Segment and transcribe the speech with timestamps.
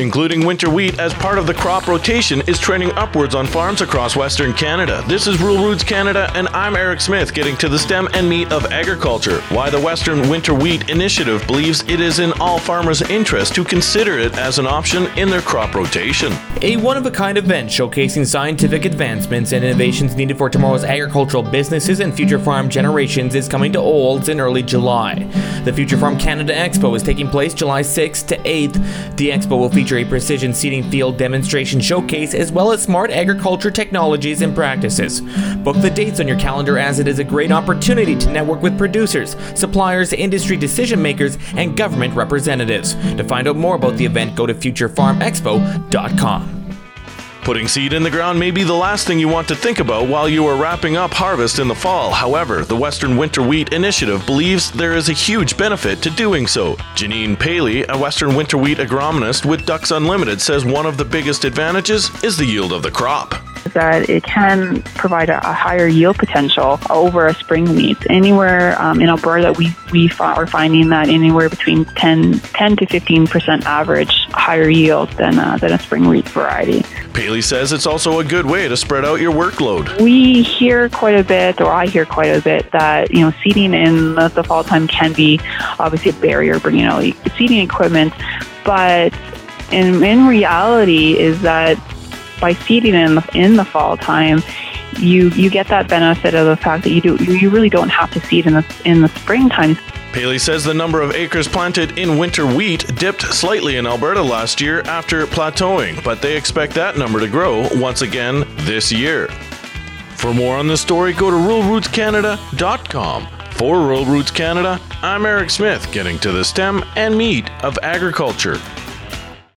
[0.00, 4.14] Including winter wheat as part of the crop rotation is trending upwards on farms across
[4.14, 5.02] Western Canada.
[5.08, 8.52] This is Rural Roots Canada, and I'm Eric Smith getting to the stem and meat
[8.52, 9.40] of agriculture.
[9.48, 14.18] Why the Western Winter Wheat Initiative believes it is in all farmers' interest to consider
[14.18, 16.32] it as an option in their crop rotation.
[16.62, 21.42] A one of a kind event showcasing scientific advancements and innovations needed for tomorrow's agricultural
[21.42, 25.24] businesses and future farm generations is coming to Olds in early July.
[25.64, 29.16] The Future Farm Canada Expo is taking place July 6th to 8th.
[29.16, 33.70] The expo will feature a precision seeding field demonstration showcase as well as smart agriculture
[33.70, 35.22] technologies and practices.
[35.64, 38.76] Book the dates on your calendar as it is a great opportunity to network with
[38.76, 42.94] producers, suppliers, industry decision makers, and government representatives.
[43.16, 46.57] To find out more about the event, go to futurefarmexpo.com.
[47.48, 50.06] Putting seed in the ground may be the last thing you want to think about
[50.06, 52.10] while you are wrapping up harvest in the fall.
[52.10, 56.74] However, the Western Winter Wheat Initiative believes there is a huge benefit to doing so.
[56.94, 61.46] Janine Paley, a Western Winter Wheat agronomist with Ducks Unlimited, says one of the biggest
[61.46, 66.16] advantages is the yield of the crop that it can provide a, a, higher yield
[66.16, 67.98] potential over a spring wheat.
[68.08, 73.62] Anywhere um, in Alberta, we, we are finding that anywhere between 10, 10 to 15%
[73.64, 76.82] average higher yield than, uh, than a spring wheat variety.
[77.12, 80.00] Paley says it's also a good way to spread out your workload.
[80.00, 83.74] We hear quite a bit, or I hear quite a bit, that you know seeding
[83.74, 85.40] in the, the fall time can be
[85.78, 87.02] obviously a barrier, bringing out
[87.36, 88.12] seeding equipment,
[88.64, 89.12] but
[89.72, 91.76] in, in reality is that
[92.40, 94.42] by seeding in the, in the fall time,
[94.98, 98.10] you you get that benefit of the fact that you do you really don't have
[98.12, 99.76] to seed in the in the springtime.
[100.12, 104.60] Paley says the number of acres planted in winter wheat dipped slightly in Alberta last
[104.60, 109.28] year after plateauing, but they expect that number to grow once again this year.
[110.16, 113.28] For more on this story, go to ruralrootscanada.com.
[113.52, 118.58] For Rural Roots Canada, I'm Eric Smith, getting to the stem and meat of agriculture.